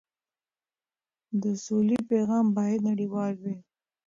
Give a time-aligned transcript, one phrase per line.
[1.41, 3.55] د سولې پیغام باید نړیوال وي.